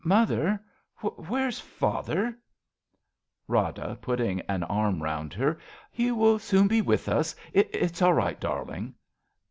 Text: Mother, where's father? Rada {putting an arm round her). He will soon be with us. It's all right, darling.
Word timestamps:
Mother, 0.03 0.59
where's 1.03 1.59
father? 1.59 2.35
Rada 3.47 3.99
{putting 4.01 4.41
an 4.49 4.63
arm 4.63 5.03
round 5.03 5.31
her). 5.35 5.59
He 5.91 6.11
will 6.11 6.39
soon 6.39 6.67
be 6.67 6.81
with 6.81 7.07
us. 7.07 7.35
It's 7.53 8.01
all 8.01 8.15
right, 8.15 8.39
darling. 8.41 8.95